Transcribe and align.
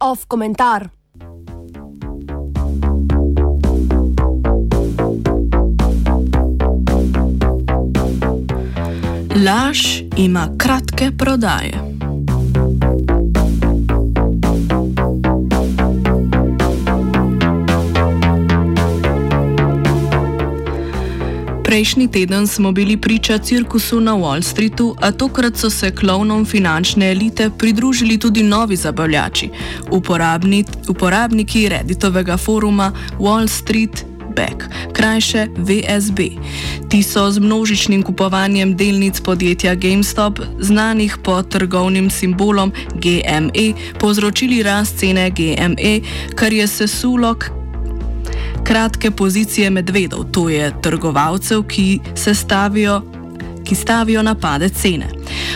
Off 0.00 0.24
komentar. 0.28 0.88
Laž 9.36 10.02
ima 10.16 10.48
kratke 10.58 11.10
prodaje. 11.18 11.85
Prejšnji 21.66 22.08
teden 22.08 22.46
smo 22.46 22.72
bili 22.72 22.96
priča 22.96 23.38
cirkusu 23.38 24.00
na 24.00 24.12
Wall 24.14 24.42
Streetu, 24.42 24.94
a 25.00 25.12
tokrat 25.12 25.56
so 25.56 25.70
se 25.70 25.90
klovnom 25.90 26.44
finančne 26.44 27.10
elite 27.10 27.50
pridružili 27.58 28.18
tudi 28.18 28.42
novi 28.42 28.76
zabavljači, 28.76 29.48
uporabni, 29.90 30.64
uporabniki 30.88 31.68
Redditovega 31.68 32.36
foruma 32.36 32.92
Wall 33.18 33.48
Street 33.48 34.04
Back, 34.36 34.64
krajše 34.92 35.46
VSB. 35.56 36.18
Ti 36.88 37.02
so 37.02 37.30
z 37.30 37.38
množičnim 37.38 38.02
kupovanjem 38.02 38.76
delnic 38.76 39.20
podjetja 39.20 39.74
GameStop, 39.74 40.40
znanih 40.58 41.18
pod 41.24 41.48
trgovnim 41.48 42.10
simbolom 42.10 42.72
GME, 42.94 43.72
povzročili 43.98 44.62
rast 44.62 44.98
cene 44.98 45.30
GME, 45.30 46.00
kar 46.34 46.52
je 46.52 46.66
sesulo 46.66 47.34
kratke 48.66 49.10
pozicije 49.10 49.70
medvedov, 49.70 50.24
to 50.32 50.48
je 50.48 50.72
trgovalcev, 50.82 51.62
ki 51.62 52.00
se 52.14 52.34
stavijo. 52.34 53.02
Ki 53.64 53.74
stavijo 53.74 54.22
napade 54.22 54.68
cene. 54.68 55.08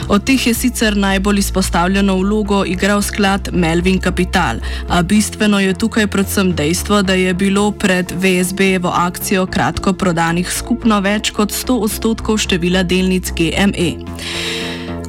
Od 0.09 0.25
teh 0.25 0.47
je 0.47 0.55
sicer 0.55 0.97
najbolj 0.97 1.39
izpostavljeno 1.39 2.17
vlogo 2.17 2.65
igral 2.67 3.03
sklad 3.03 3.49
Melvin 3.53 4.01
Capital, 4.01 4.57
a 4.89 5.03
bistveno 5.03 5.61
je 5.61 5.75
tukaj 5.75 6.07
predvsem 6.07 6.55
dejstvo, 6.55 7.03
da 7.03 7.15
je 7.15 7.35
bilo 7.35 7.71
pred 7.71 8.13
VSB-jevo 8.13 8.91
akcijo 8.95 9.47
kratko 9.47 9.93
prodanih 9.93 10.53
skupno 10.53 11.01
več 11.01 11.31
kot 11.31 11.53
100 11.53 11.79
odstotkov 11.83 12.39
števila 12.39 12.83
delnic 12.83 13.31
GME. 13.31 13.95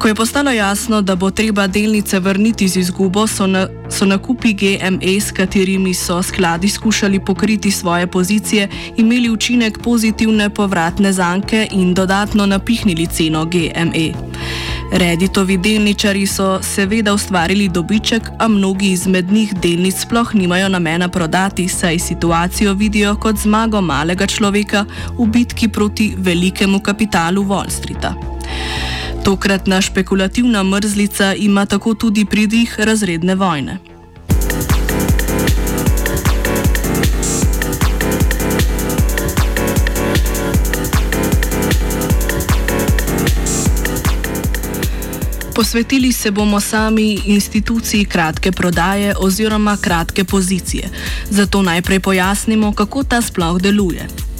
Ko 0.02 0.08
je 0.08 0.16
postalo 0.16 0.52
jasno, 0.52 1.02
da 1.02 1.16
bo 1.16 1.30
treba 1.32 1.68
delnice 1.68 2.20
vrniti 2.20 2.68
z 2.68 2.78
izgubo, 2.78 3.28
so, 3.28 3.48
na, 3.48 3.68
so 3.90 4.06
nakupi 4.06 4.54
GME, 4.54 5.22
s 5.22 5.32
katerimi 5.32 5.94
so 5.94 6.24
skladi 6.24 6.70
skušali 6.70 7.20
pokriti 7.26 7.72
svoje 7.72 8.08
pozicije, 8.08 8.68
imeli 8.98 9.30
učinek 9.30 9.78
pozitivne 9.84 10.50
povratne 10.50 11.14
zanke 11.14 11.68
in 11.72 11.94
dodatno 11.94 12.46
napihnili 12.46 13.08
ceno 13.08 13.46
GME. 13.46 14.14
Reditovi 14.92 15.58
delničari 15.58 16.28
so 16.28 16.60
seveda 16.64 17.14
ustvarili 17.14 17.70
dobiček, 17.70 18.24
a 18.40 18.48
mnogi 18.48 18.92
izmed 18.92 19.32
njih 19.32 19.54
delnic 19.54 19.96
sploh 20.02 20.36
nimajo 20.36 20.70
namena 20.70 21.10
prodati, 21.10 21.68
saj 21.68 22.00
situacijo 22.00 22.74
vidijo 22.74 23.16
kot 23.16 23.36
zmago 23.36 23.82
malega 23.82 24.28
človeka 24.28 24.86
v 25.18 25.28
bitki 25.28 25.68
proti 25.68 26.14
velikemu 26.18 26.80
kapitalu 26.80 27.44
Wall 27.44 27.70
Streeta. 27.70 28.31
Tokratna 29.24 29.82
špekulativna 29.82 30.64
mrzlica 30.64 31.34
ima 31.34 31.66
tako 31.66 31.94
tudi 31.94 32.26
pridih 32.26 32.80
razredne 32.80 33.36
vojne. 33.36 33.78
Posvetili 45.56 46.12
se 46.12 46.32
bomo 46.32 46.60
sami 46.60 47.20
instituciji 47.26 48.06
kratke 48.06 48.52
prodaje 48.52 49.16
oziroma 49.20 49.78
kratke 49.81 50.24
pozicije. 50.24 50.90
Zato 51.30 51.62
najprej 51.62 52.00
pojasnimo, 52.00 52.74
kako 52.74 53.04
ta 53.04 53.22
sploh 53.22 53.62
deluje. 53.62 54.31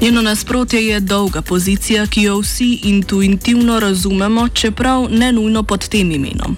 Njeno 0.00 0.22
nasprotje 0.22 0.86
je 0.86 1.00
dolga 1.00 1.42
pozicija, 1.42 2.06
ki 2.06 2.22
jo 2.22 2.38
vsi 2.38 2.80
intuitivno 2.82 3.80
razumemo, 3.80 4.48
čeprav 4.48 5.06
ne 5.10 5.32
nujno 5.32 5.62
pod 5.62 5.88
tem 5.88 6.10
imenom. 6.10 6.56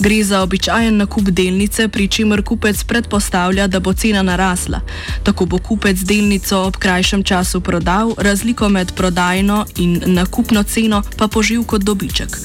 Gre 0.00 0.24
za 0.24 0.42
običajen 0.42 0.96
nakup 0.96 1.24
delnice, 1.24 1.88
pri 1.88 2.08
čemer 2.08 2.42
kupec 2.42 2.84
predpostavlja, 2.84 3.66
da 3.66 3.80
bo 3.80 3.92
cena 3.92 4.22
narasla. 4.22 4.80
Tako 5.22 5.46
bo 5.46 5.58
kupec 5.58 5.98
delnico 5.98 6.58
ob 6.58 6.76
krajšem 6.76 7.22
času 7.22 7.60
prodal, 7.60 8.14
razliko 8.18 8.68
med 8.68 8.92
prodajno 8.92 9.66
in 9.76 10.02
nakupno 10.06 10.62
ceno 10.62 11.02
pa 11.16 11.28
požil 11.28 11.64
kot 11.64 11.82
dobiček. 11.82 12.38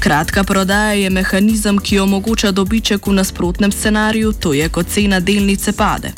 Kratka 0.00 0.44
prodaja 0.44 0.92
je 0.92 1.10
mehanizem, 1.10 1.78
ki 1.78 1.98
omogoča 1.98 2.50
dobiček 2.50 3.06
v 3.06 3.12
nasprotnem 3.12 3.72
scenariju, 3.72 4.32
to 4.32 4.52
je, 4.52 4.68
ko 4.68 4.82
cena 4.82 5.20
delnice 5.20 5.72
pade. 5.72 6.12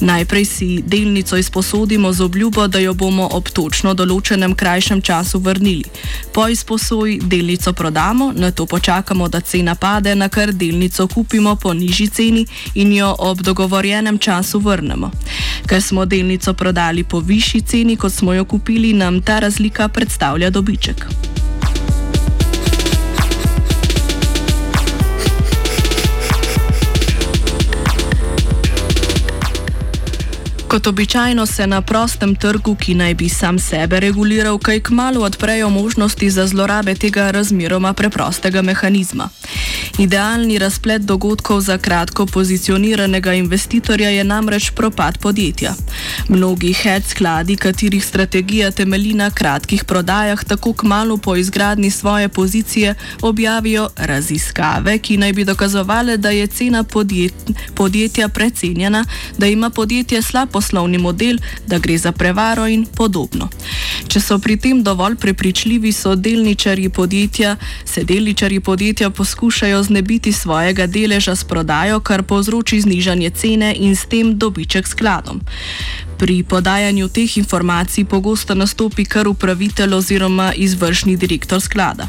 Najprej 0.00 0.44
si 0.44 0.82
delnico 0.86 1.36
izposodimo 1.36 2.12
z 2.12 2.20
obljubo, 2.20 2.66
da 2.68 2.78
jo 2.78 2.94
bomo 2.94 3.28
ob 3.32 3.48
točno 3.48 3.94
določenem 3.94 4.54
krajšem 4.54 5.02
času 5.02 5.38
vrnili. 5.38 5.84
Po 6.32 6.48
izposoji 6.48 7.20
delnico 7.22 7.72
prodamo, 7.72 8.32
na 8.36 8.50
to 8.50 8.66
počakamo, 8.66 9.28
da 9.28 9.40
cena 9.40 9.74
pade, 9.74 10.14
na 10.14 10.28
kar 10.28 10.52
delnico 10.52 11.06
kupimo 11.06 11.56
po 11.56 11.74
nižji 11.74 12.08
ceni 12.08 12.46
in 12.74 12.92
jo 12.92 13.14
ob 13.18 13.42
dogovorjenem 13.42 14.18
času 14.18 14.58
vrnemo. 14.58 15.10
Ker 15.66 15.82
smo 15.82 16.04
delnico 16.04 16.54
prodali 16.54 17.04
po 17.04 17.20
višji 17.20 17.60
ceni, 17.60 17.96
kot 17.96 18.12
smo 18.12 18.34
jo 18.34 18.44
kupili, 18.44 18.92
nam 18.92 19.22
ta 19.22 19.38
razlika 19.38 19.88
predstavlja 19.88 20.50
dobiček. 20.50 21.06
Kot 30.76 30.86
običajno 30.86 31.46
se 31.46 31.66
na 31.66 31.80
prostem 31.82 32.34
trgu, 32.34 32.74
ki 32.74 32.94
naj 32.94 33.14
bi 33.14 33.28
sam 33.28 33.58
sebe 33.58 34.00
reguliral, 34.00 34.58
kaj 34.58 34.80
kmalo 34.80 35.20
odprejo 35.24 35.70
možnosti 35.70 36.30
za 36.30 36.46
zlorabe 36.46 36.94
tega 36.94 37.30
razmeroma 37.30 37.92
preprostega 37.92 38.62
mehanizma. 38.62 39.28
Idealni 39.98 40.58
razplet 40.58 41.02
dogodkov 41.02 41.60
za 41.60 41.78
kratko 41.78 42.26
pozicioniranega 42.26 43.32
investitorja 43.32 44.10
je 44.10 44.24
namreč 44.24 44.70
propad 44.70 45.18
podjetja. 45.18 45.74
Mnogi 46.28 46.72
hedge 46.72 47.08
skladi, 47.08 47.56
katerih 47.56 48.04
strategija 48.04 48.70
temelji 48.70 49.14
na 49.14 49.30
kratkih 49.30 49.84
prodajah, 49.84 50.44
tako 50.44 50.72
kmalo 50.72 51.16
po 51.16 51.36
izgradni 51.36 51.90
svoje 51.90 52.28
pozicije 52.28 52.94
objavijo 53.22 53.88
raziskave, 53.96 54.98
ki 54.98 55.16
naj 55.16 55.32
bi 55.32 55.44
dokazovale, 55.44 56.16
da 56.16 56.30
je 56.30 56.46
cena 56.46 56.82
podjet 56.82 57.34
podjetja 57.74 58.28
precenjena, 58.28 59.04
da 59.38 59.46
ima 59.46 59.70
podjetje 59.70 60.22
slab 60.22 60.48
poslovni 60.48 60.65
model, 60.72 61.38
da 61.66 61.78
gre 61.78 61.98
za 61.98 62.12
prevaro 62.12 62.66
in 62.66 62.86
podobno. 62.86 63.48
Če 64.08 64.20
so 64.20 64.38
pri 64.38 64.56
tem 64.56 64.82
dovolj 64.82 65.16
prepričljivi, 65.16 65.92
so 65.92 66.14
delničarji 66.14 66.88
podjetja, 66.88 67.56
se 67.84 68.04
delničarji 68.04 68.60
podjetja 68.60 69.10
poskušajo 69.10 69.82
znebiti 69.82 70.32
svojega 70.32 70.86
deleža 70.86 71.36
s 71.36 71.44
prodajo, 71.44 72.00
kar 72.00 72.22
povzroči 72.22 72.80
znižanje 72.80 73.30
cene 73.30 73.74
in 73.78 73.96
s 73.96 74.06
tem 74.06 74.38
dobiček 74.38 74.86
skladom. 74.86 75.40
Pri 76.18 76.42
podajanju 76.42 77.08
teh 77.08 77.36
informacij 77.36 78.04
pogosto 78.04 78.54
nastopi 78.54 79.04
kar 79.04 79.28
upravitelj 79.28 79.94
oziroma 79.94 80.52
izvršni 80.56 81.16
direktor 81.16 81.60
sklada. 81.60 82.08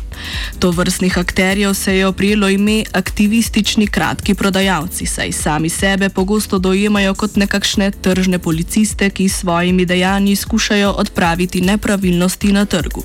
To 0.60 0.72
vrstnih 0.72 1.18
akterjev 1.18 1.74
se 1.74 1.98
je 1.98 2.08
oprijelo 2.08 2.50
ime 2.50 2.84
aktivistični 2.92 3.88
kratki 3.88 4.34
prodajalci, 4.34 5.06
saj 5.06 5.32
sami 5.32 5.70
sebe 5.70 6.10
pogosto 6.10 6.60
dojemajo 6.60 7.14
kot 7.14 7.36
nekakšne 7.36 7.92
tržne 7.92 8.40
policiste, 8.40 9.10
ki 9.10 9.30
s 9.30 9.40
svojimi 9.40 9.86
dejanji 9.86 10.36
skušajo 10.36 10.92
odpraviti 10.92 11.62
nepravilnosti 11.62 12.52
na 12.52 12.66
trgu. 12.66 13.04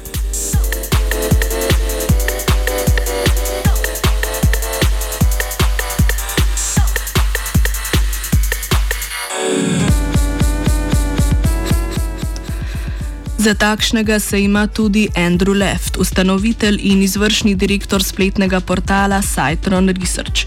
Za 13.43 13.55
takšnega 13.55 14.23
se 14.23 14.43
ima 14.43 14.67
tudi 14.67 15.09
Andrew 15.19 15.59
Left, 15.59 15.97
ustanovitelj 15.99 16.79
in 16.83 17.03
izvršni 17.03 17.55
direktor 17.55 18.05
spletnega 18.05 18.61
portala 18.61 19.19
Citron 19.23 19.89
Research. 19.89 20.47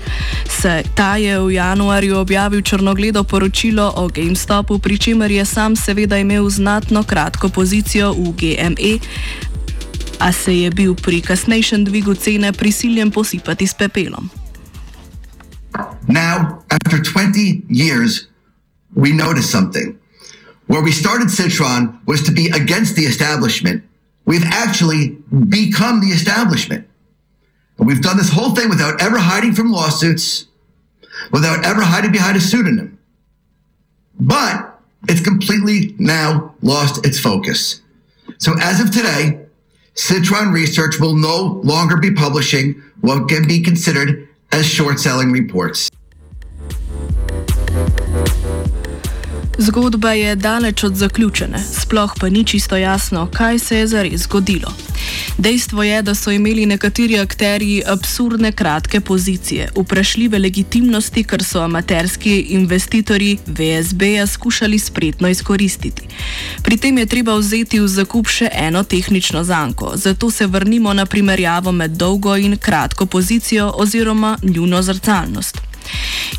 Se, 0.61 0.83
ta 0.95 1.17
je 1.17 1.39
v 1.39 1.51
januarju 1.51 2.17
objavil 2.17 2.61
črnogledo 2.61 3.23
poročilo 3.23 3.93
o 3.95 4.07
GameStopu, 4.07 4.79
pri 4.79 4.97
čemer 4.97 5.31
je 5.31 5.45
sam 5.45 5.75
seveda 5.75 6.17
imel 6.17 6.49
znatno 6.49 7.03
kratko 7.03 7.49
pozicijo 7.49 8.13
v 8.13 8.31
GME, 8.39 8.93
a 10.19 10.31
se 10.31 10.55
je 10.59 10.71
bil 10.71 10.95
pri 10.95 11.21
kasnejšem 11.21 11.85
dvigu 11.85 12.15
cene 12.15 12.53
prisiljen 12.53 13.11
posipati 13.11 13.67
s 13.67 13.73
pepelom. 13.73 14.29
Now, 16.07 16.63
after 16.71 16.99
20 17.03 17.67
years, 17.67 18.31
we 18.95 19.11
notice 19.11 19.51
something. 19.51 20.04
Where 20.67 20.81
we 20.81 20.91
started 20.91 21.29
Citron 21.29 21.99
was 22.07 22.23
to 22.23 22.31
be 22.31 22.47
against 22.49 22.95
the 22.95 23.03
establishment, 23.03 23.83
we've 24.25 24.45
actually 24.45 25.09
become 25.49 26.01
the 26.01 26.07
establishment. 26.07 26.87
And 27.77 27.87
we've 27.87 28.01
done 28.01 28.17
this 28.17 28.29
whole 28.29 28.55
thing 28.55 28.69
without 28.69 29.01
ever 29.01 29.17
hiding 29.17 29.53
from 29.53 29.71
lawsuits, 29.71 30.47
without 31.31 31.65
ever 31.65 31.81
hiding 31.81 32.11
behind 32.11 32.37
a 32.37 32.41
pseudonym. 32.41 32.97
But 34.19 34.79
it's 35.07 35.21
completely 35.21 35.95
now 35.99 36.55
lost 36.61 37.05
its 37.05 37.19
focus. 37.19 37.81
So 38.39 38.55
as 38.59 38.79
of 38.79 38.89
today, 38.91 39.45
Citron 39.93 40.51
Research 40.51 40.99
will 40.99 41.15
no 41.15 41.61
longer 41.63 41.97
be 41.97 42.11
publishing 42.11 42.81
what 43.01 43.29
can 43.29 43.47
be 43.47 43.61
considered 43.61 44.27
as 44.51 44.65
short 44.65 44.99
selling 44.99 45.31
reports. 45.31 45.91
Zgodba 49.57 50.11
je 50.11 50.35
daleč 50.35 50.83
od 50.83 50.95
zaključene, 50.95 51.59
sploh 51.81 52.13
pa 52.19 52.29
ni 52.29 52.43
čisto 52.43 52.75
jasno, 52.75 53.29
kaj 53.33 53.59
se 53.59 53.77
je 53.77 53.87
zares 53.87 54.21
zgodilo. 54.21 54.73
Dejstvo 55.37 55.83
je, 55.83 56.01
da 56.01 56.15
so 56.15 56.31
imeli 56.31 56.65
nekateri 56.65 57.19
akteri 57.19 57.83
absurdne 57.85 58.51
kratke 58.51 58.99
pozicije, 59.01 59.69
vprašljive 59.77 60.39
legitimnosti, 60.39 61.23
kar 61.23 61.43
so 61.43 61.61
amaterski 61.61 62.39
investitorji 62.39 63.37
VSB-ja 63.47 64.27
skušali 64.27 64.79
spretno 64.79 65.27
izkoristiti. 65.27 66.01
Pri 66.63 66.77
tem 66.77 66.97
je 66.97 67.05
treba 67.05 67.35
vzeti 67.35 67.79
v 67.79 67.87
zakup 67.87 68.27
še 68.27 68.49
eno 68.53 68.83
tehnično 68.83 69.43
zanko, 69.43 69.91
zato 69.95 70.31
se 70.31 70.47
vrnimo 70.47 70.93
na 70.93 71.05
primerjavo 71.05 71.71
med 71.71 71.91
dolgo 71.91 72.35
in 72.37 72.57
kratko 72.57 73.05
pozicijo 73.05 73.71
oziroma 73.75 74.37
njuno 74.43 74.81
zrcalnost. 74.81 75.74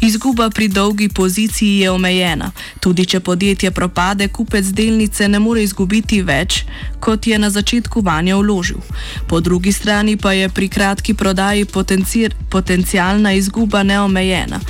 Izguba 0.01 0.51
pri 0.51 0.69
dolgi 0.69 1.09
poziciji 1.09 1.79
je 1.79 1.91
omejena. 1.91 2.51
Tudi 2.81 3.07
če 3.07 3.21
podjetje 3.21 3.71
propade, 3.71 4.29
kupec 4.29 4.65
delnice 4.65 5.29
ne 5.29 5.39
more 5.39 5.63
izgubiti 5.63 6.23
več, 6.23 6.65
kot 7.01 7.27
je 7.27 7.39
na 7.39 7.51
začetku 7.51 8.01
vanje 8.01 8.35
vložil. 8.35 8.81
Po 9.29 9.41
drugi 9.41 9.73
strani 9.73 10.17
pa 10.17 10.33
je 10.33 10.49
pri 10.49 10.69
kratki 10.69 11.15
prodaji 11.15 11.67
potencijalna 12.51 13.33
izguba 13.33 13.83
neomejena. 13.83 14.61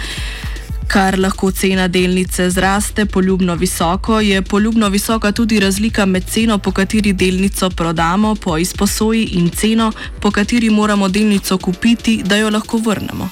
Kar 0.87 1.19
lahko 1.19 1.50
cena 1.50 1.88
delnice 1.88 2.50
zraste 2.50 3.06
poljubno 3.06 3.55
visoko, 3.55 4.20
je 4.20 4.43
poljubno 4.43 4.88
visoka 4.88 5.32
tudi 5.32 5.61
razlika 5.61 6.06
med 6.06 6.25
ceno, 6.31 6.58
po 6.58 6.70
kateri 6.72 7.12
delnico 7.12 7.70
prodamo 7.70 8.34
po 8.34 8.58
izposoji 8.58 9.25
in 9.25 9.50
ceno, 9.50 9.93
po 10.20 10.31
kateri 10.31 10.70
moramo 10.70 11.08
delnico 11.08 11.58
kupiti, 11.58 12.22
da 12.22 12.37
jo 12.37 12.50
lahko 12.50 12.79
vrnemo. 12.79 13.29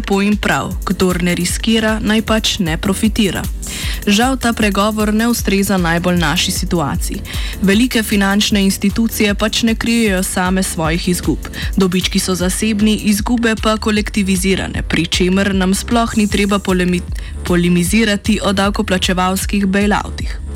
Lepo 0.00 0.22
in 0.22 0.36
prav, 0.36 0.72
kdor 0.84 1.22
ne 1.22 1.34
riskira, 1.34 1.98
naj 2.00 2.22
pač 2.24 2.58
ne 2.58 2.78
profitira. 2.80 3.42
Žal 4.06 4.38
ta 4.40 4.52
pregovor 4.56 5.12
ne 5.12 5.28
ustreza 5.28 5.76
najbolj 5.76 6.16
naši 6.16 6.50
situaciji. 6.50 7.20
Velike 7.62 8.02
finančne 8.02 8.64
institucije 8.64 9.34
pač 9.34 9.62
ne 9.62 9.74
krijejo 9.74 10.22
same 10.22 10.62
svojih 10.62 11.08
izgub. 11.08 11.38
Dobički 11.76 12.18
so 12.18 12.34
zasebni, 12.34 12.96
izgube 13.12 13.54
pa 13.62 13.76
kolektivizirane, 13.76 14.82
pri 14.82 15.06
čemer 15.06 15.54
nam 15.54 15.74
sploh 15.74 16.16
ni 16.16 16.28
treba 16.28 16.58
polemi 16.58 17.00
polemizirati 17.44 18.40
o 18.42 18.52
davkoplačevalskih 18.52 19.66
bailoutih. 19.66 20.49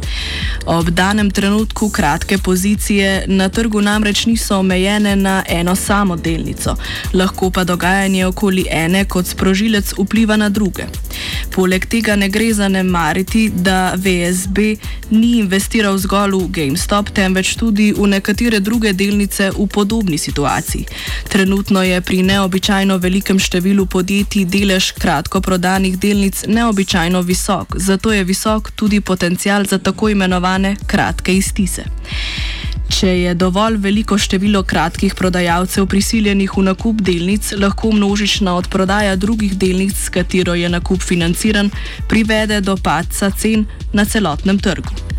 Ob 0.67 0.91
danem 0.91 1.31
trenutku 1.31 1.89
kratke 1.91 2.39
pozicije 2.39 3.25
na 3.27 3.49
trgu 3.49 3.81
namreč 3.81 4.27
niso 4.27 4.59
omejene 4.59 5.17
na 5.17 5.43
eno 5.49 5.77
samo 5.77 6.17
delnico, 6.17 6.77
lahko 7.13 7.51
pa 7.51 7.65
dogajanje 7.65 8.27
okoli 8.27 8.67
ene 8.71 9.05
kot 9.05 9.27
sprožilec 9.27 9.93
vpliva 9.99 10.37
na 10.37 10.49
druge. 10.49 10.85
Poleg 11.55 11.87
tega 11.87 12.17
ne 12.17 12.29
gre 12.29 12.55
zanemariti, 12.55 13.51
da 13.55 13.95
VSB 13.97 14.59
ni 15.11 15.39
investiral 15.39 15.99
zgolj 15.99 16.33
v 16.33 16.49
GameStop, 16.49 17.11
temveč 17.11 17.55
tudi 17.57 17.93
v 17.93 18.07
nekatere 18.07 18.61
druge 18.61 18.93
delnice 18.93 19.51
v 19.51 19.67
podobni 19.67 20.19
situaciji. 20.19 20.87
Trenutno 21.29 21.83
je 21.83 22.01
pri 22.01 22.23
neobičajno 22.23 22.97
velikem 22.99 23.39
številu 23.39 23.87
podjetij 23.87 24.45
delež 24.45 24.93
kratko 24.99 25.41
prodanih 25.41 25.99
delnic 25.99 26.45
neobičajno 26.47 27.21
visok, 27.21 27.77
zato 27.77 28.13
je 28.13 28.25
visok 28.25 28.71
tudi 28.71 29.01
potencial 29.01 29.67
za 29.67 29.79
tako 29.79 30.09
imenovane 30.09 30.44
kratke 30.87 31.35
iztise. 31.35 31.85
Če 32.95 33.09
je 33.09 33.33
dovolj 33.35 33.79
veliko 33.83 34.19
število 34.21 34.63
kratkih 34.63 35.15
prodajalcev 35.19 35.87
prisiljenih 35.91 36.53
v 36.57 36.63
nakup 36.69 37.01
delnic, 37.03 37.53
lahko 37.59 37.91
množična 37.97 38.55
odprodaja 38.61 39.17
drugih 39.17 39.57
delnic, 39.59 39.97
s 39.97 40.13
katero 40.15 40.55
je 40.55 40.69
nakup 40.69 41.03
financiran, 41.03 41.73
privede 42.09 42.61
do 42.61 42.77
padca 42.77 43.31
cen 43.31 43.67
na 43.93 44.05
celotnem 44.05 44.61
trgu. 44.61 45.14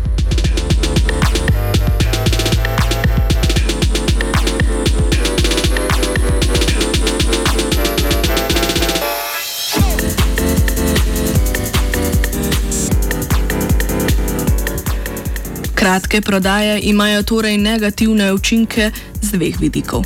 Kratke 15.86 16.18
prodaje 16.20 16.80
imajo 16.82 17.22
torej 17.22 17.58
negativne 17.58 18.32
učinke 18.34 18.90
z 19.22 19.38
dveh 19.38 19.54
vidikov. 19.60 20.02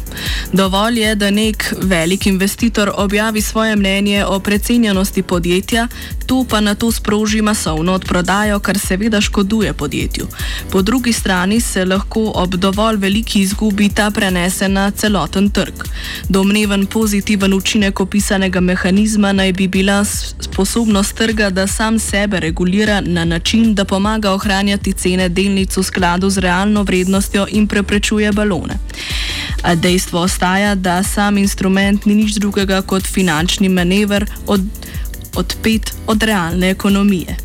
Dovolj 0.52 0.99
je, 1.00 1.14
da 1.14 1.31
nek 1.31 1.75
velik 1.82 2.26
investitor 2.26 2.91
objavi 2.97 3.41
svoje 3.41 3.76
mnenje 3.76 4.25
o 4.25 4.41
precenjenosti 4.41 5.23
podjetja, 5.23 5.88
to 6.26 6.44
pa 6.50 6.61
na 6.61 6.75
to 6.75 6.93
sproži 6.93 7.43
masovno 7.43 7.93
odprodajo, 7.93 8.58
kar 8.58 8.79
seveda 8.79 9.20
škoduje 9.20 9.73
podjetju. 9.73 10.26
Po 10.70 10.82
drugi 10.82 11.12
strani 11.12 11.61
se 11.61 11.85
lahko 11.85 12.32
ob 12.35 12.55
dovolj 12.55 12.97
veliki 12.97 13.41
izgubi 13.41 13.88
ta 13.88 14.11
prenese 14.11 14.69
na 14.69 14.91
celoten 14.91 15.50
trg. 15.50 15.75
Domneven 16.29 16.87
pozitiven 16.87 17.55
učinek 17.55 18.00
opisanega 18.00 18.61
mehanizma 18.61 19.32
naj 19.32 19.53
bi 19.53 19.69
bila 19.69 20.05
sposobnost 20.41 21.14
trga, 21.14 21.50
da 21.50 21.67
sam 21.67 21.99
sebe 21.99 22.41
regulira 22.41 23.00
na 23.00 23.25
način, 23.25 23.75
da 23.75 23.85
pomaga 23.85 24.32
ohranjati 24.32 24.93
cene 24.93 25.29
delnic 25.29 25.76
v 25.76 25.82
skladu 25.82 26.31
z 26.31 26.38
realno 26.38 26.82
vrednostjo 26.82 27.46
in 27.50 27.67
preprečuje 27.67 28.32
balone. 28.32 28.79
A 29.62 29.74
dejstvo 29.74 30.20
ostaja, 30.20 30.74
da 30.74 31.02
sam 31.02 31.38
instrument 31.38 32.06
ni 32.06 32.14
nič 32.14 32.38
drugega 32.40 32.82
kot 32.82 33.06
finančni 33.06 33.69
manever 33.69 34.26
od, 34.46 34.60
odpet 35.36 35.94
od 36.06 36.22
realne 36.22 36.70
ekonomije. 36.70 37.36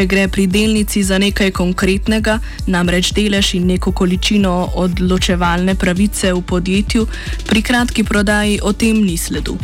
Če 0.00 0.06
gre 0.08 0.22
pri 0.32 0.46
delnici 0.48 1.02
za 1.04 1.18
nekaj 1.20 1.50
konkretnega, 1.52 2.38
namreč 2.72 3.10
delež 3.12 3.50
in 3.58 3.66
neko 3.68 3.90
količino 3.92 4.52
odločevalne 4.80 5.74
pravice 5.76 6.30
v 6.32 6.40
podjetju, 6.40 7.02
pri 7.44 7.60
kratki 7.60 8.00
prodaji 8.08 8.54
o 8.64 8.72
tem 8.72 8.96
ni 9.04 9.18
sledu. 9.20 9.58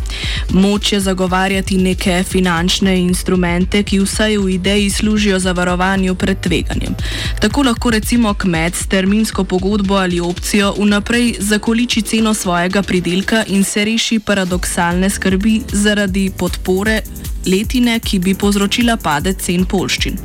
Moč 0.53 0.91
je 0.93 0.99
zagovarjati 1.01 1.79
neke 1.81 2.19
finančne 2.21 2.93
instrumente, 3.01 3.81
ki 3.81 3.97
vsaj 4.03 4.37
v 4.37 4.51
ideji 4.59 4.91
služijo 4.93 5.39
zavarovanju 5.41 6.13
pred 6.13 6.37
tveganjem. 6.45 6.93
Tako 7.41 7.63
lahko 7.71 7.95
recimo 7.97 8.35
kmet 8.37 8.77
s 8.77 8.85
terminsko 8.93 9.41
pogodbo 9.43 9.97
ali 9.97 10.19
opcijo 10.21 10.75
vnaprej 10.77 11.33
zakoliči 11.39 12.05
ceno 12.05 12.35
svojega 12.37 12.85
pridelka 12.85 13.41
in 13.47 13.65
se 13.65 13.85
reši 13.89 14.19
paradoksalne 14.19 15.09
skrbi 15.09 15.63
zaradi 15.73 16.29
podpore 16.29 17.01
letine, 17.47 17.99
ki 17.99 18.19
bi 18.19 18.35
povzročila 18.35 18.97
padec 18.97 19.41
cen 19.41 19.65
polščin. 19.65 20.19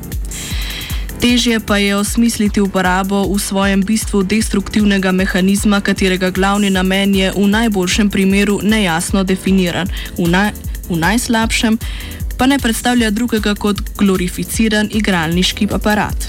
Težje 1.22 1.60
pa 1.62 1.76
je 1.78 1.94
osmisliti 1.96 2.60
uporabo 2.60 3.22
v 3.30 3.38
svojem 3.38 3.82
bistvu 3.86 4.24
destruktivnega 4.26 5.12
mehanizma, 5.14 5.78
katerega 5.80 6.32
glavni 6.34 6.70
namen 6.70 7.14
je 7.14 7.30
v 7.30 7.46
najboljšem 7.46 8.10
primeru 8.10 8.58
nejasno 8.62 9.22
definiran, 9.22 9.86
v, 10.18 10.26
naj, 10.26 10.50
v 10.90 10.98
najslabšem 10.98 11.78
pa 12.38 12.46
ne 12.50 12.58
predstavlja 12.58 13.10
drugega 13.14 13.54
kot 13.54 13.78
glorificiran 13.94 14.90
igralniški 14.90 15.68
aparat. 15.70 16.26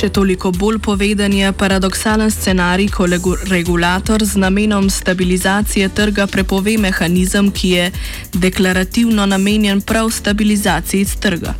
Še 0.00 0.08
toliko 0.16 0.48
bolj 0.48 0.78
poveden 0.80 1.34
je 1.36 1.48
paradoksalen 1.52 2.30
scenarij, 2.32 2.88
ko 2.88 3.04
regulator 3.50 4.22
z 4.24 4.40
namenom 4.40 4.88
stabilizacije 4.90 5.90
trga 5.92 6.24
prepove 6.26 6.78
mehanizem, 6.80 7.50
ki 7.52 7.68
je 7.68 7.90
deklarativno 8.32 9.26
namenjen 9.26 9.82
prav 9.84 10.08
stabilizaciji 10.10 11.04
trga. 11.20 11.52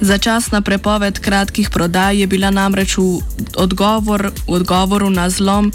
Začasna 0.00 0.60
prepoved 0.60 1.18
kratkih 1.18 1.70
prodaj 1.70 2.20
je 2.20 2.26
bila 2.26 2.50
namreč 2.50 2.98
v, 3.00 3.24
odgovor, 3.56 4.28
v 4.44 4.52
odgovoru 4.60 5.08
na 5.10 5.30
zlom 5.32 5.72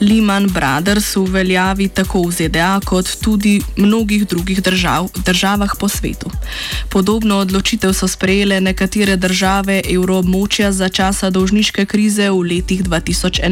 Lehman 0.00 0.46
Brothers 0.46 1.16
v 1.16 1.26
veljavi 1.26 1.88
tako 1.88 2.22
v 2.22 2.30
ZDA 2.30 2.78
kot 2.86 3.18
tudi 3.18 3.58
v 3.58 3.82
mnogih 3.82 4.26
drugih 4.30 4.62
držav, 4.62 5.10
državah 5.26 5.74
po 5.80 5.88
svetu. 5.88 6.30
Podobno 6.90 7.42
odločitev 7.42 7.90
so 7.92 8.08
sprejele 8.08 8.60
nekatere 8.60 9.16
države 9.16 9.82
evroobmočja 9.90 10.72
za 10.72 10.88
časa 10.88 11.30
dolžniške 11.30 11.86
krize 11.86 12.30
v 12.30 12.54
letih 12.54 12.84
2011 12.84 13.42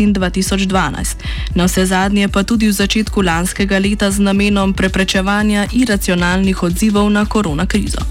in 0.00 0.14
2012. 0.14 1.16
Na 1.54 1.66
vse 1.66 1.86
zadnje 1.86 2.28
pa 2.28 2.42
tudi 2.42 2.68
v 2.68 2.72
začetku 2.72 3.22
lanskega 3.22 3.78
leta 3.78 4.10
z 4.10 4.22
namenom 4.22 4.74
preprečevanja 4.74 5.66
iracionalnih 5.74 6.62
odzivov 6.62 7.10
na 7.10 7.26
koronakrizo. 7.26 8.02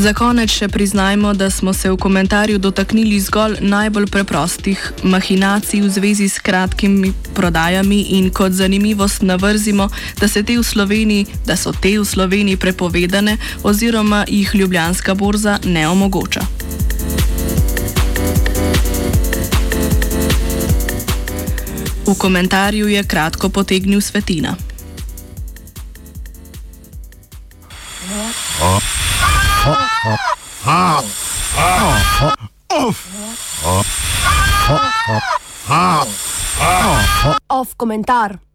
Za 0.00 0.14
konec 0.16 0.48
še 0.48 0.64
priznajmo, 0.72 1.34
da 1.36 1.50
smo 1.52 1.74
se 1.76 1.90
v 1.92 1.96
komentarju 2.00 2.58
dotaknili 2.58 3.18
zgolj 3.20 3.58
najbolj 3.60 4.06
preprostih 4.08 4.80
mahinacij 5.04 5.82
v 5.84 5.90
zvezi 5.92 6.28
s 6.28 6.40
kratkimi 6.40 7.12
prodajami 7.36 7.98
in 8.16 8.30
kot 8.32 8.56
zanimivost 8.56 9.20
navrzimo, 9.22 9.90
da, 10.16 10.24
da 10.24 11.56
so 11.56 11.72
te 11.72 11.92
v 11.98 12.04
Sloveniji 12.04 12.56
prepovedane 12.56 13.36
oziroma 13.62 14.24
jih 14.24 14.54
Ljubljanska 14.54 15.14
borza 15.14 15.58
ne 15.64 15.84
omogoča. 15.88 16.40
V 22.06 22.16
komentarju 22.18 22.88
je 22.88 23.04
kratko 23.04 23.52
potegnil 23.52 24.00
svetina. 24.00 24.69
Off 37.48 37.74
komentar. 37.76 38.40